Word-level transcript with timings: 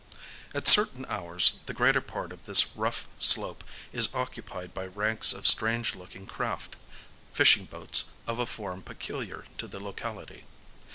At 0.55 0.67
certain 0.67 1.05
hours 1.09 1.57
the 1.67 1.75
greater 1.75 2.01
part 2.01 2.31
of 2.31 2.45
this 2.47 2.75
rough 2.75 3.07
slope 3.19 3.63
is 3.93 4.09
occupied 4.15 4.73
by 4.73 4.87
ranks 4.87 5.31
of 5.31 5.45
strange 5.45 5.93
looking 5.93 6.25
craft,—fishing 6.25 7.65
boats 7.65 8.05
of 8.25 8.39
a 8.39 8.47
form 8.47 8.81
peculiar 8.81 9.45
to 9.59 9.67
the 9.67 9.79
locality. 9.79 10.45